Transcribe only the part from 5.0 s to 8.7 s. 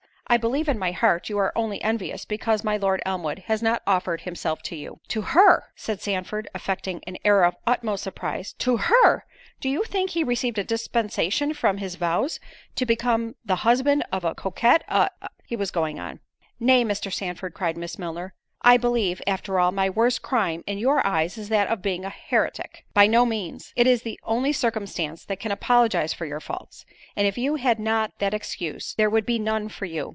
"To her!" said Sandford, affecting an air of the utmost surprise;